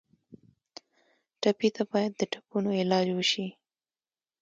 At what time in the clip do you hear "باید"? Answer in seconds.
1.91-2.11